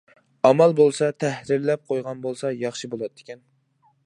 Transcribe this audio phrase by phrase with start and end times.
[0.47, 3.49] ئامال بولسا تەھرىرلەپ قويغان بولسا ياخشى بولاتتىكەن.